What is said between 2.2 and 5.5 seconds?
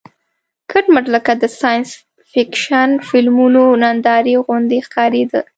فېکشن فلمونو نندارې غوندې ښکارېده.